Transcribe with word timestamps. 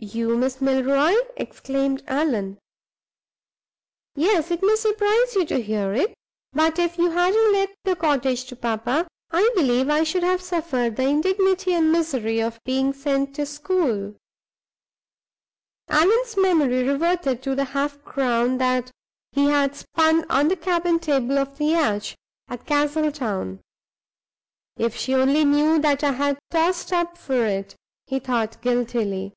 "You, 0.00 0.38
Miss 0.38 0.60
Milroy!" 0.60 1.12
exclaimed 1.36 2.04
Allan. 2.06 2.56
"Yes. 4.14 4.52
It 4.52 4.62
may 4.62 4.76
surprise 4.76 5.34
you 5.34 5.44
to 5.46 5.60
hear 5.60 5.92
it; 5.92 6.14
but 6.52 6.78
if 6.78 6.98
you 6.98 7.10
hadn't 7.10 7.50
let 7.52 7.74
the 7.82 7.96
cottage 7.96 8.44
to 8.44 8.54
papa, 8.54 9.08
I 9.32 9.50
believe 9.56 9.90
I 9.90 10.04
should 10.04 10.22
have 10.22 10.40
suffered 10.40 10.94
the 10.94 11.02
indignity 11.02 11.72
and 11.74 11.90
misery 11.90 12.38
of 12.40 12.60
being 12.64 12.92
sent 12.92 13.34
to 13.34 13.44
school." 13.44 14.14
Allan's 15.88 16.36
memory 16.36 16.86
reverted 16.86 17.42
to 17.42 17.56
the 17.56 17.64
half 17.64 18.00
crown 18.04 18.58
that 18.58 18.92
he 19.32 19.46
had 19.46 19.74
spun 19.74 20.24
on 20.30 20.46
the 20.46 20.56
cabin 20.56 21.00
table 21.00 21.38
of 21.38 21.58
the 21.58 21.70
yacht, 21.74 22.14
at 22.46 22.66
Castletown. 22.66 23.58
"If 24.76 24.94
she 24.94 25.12
only 25.16 25.44
knew 25.44 25.80
that 25.80 26.04
I 26.04 26.12
had 26.12 26.38
tossed 26.52 26.92
up 26.92 27.18
for 27.18 27.44
it!" 27.46 27.74
he 28.06 28.20
thought, 28.20 28.62
guiltily. 28.62 29.32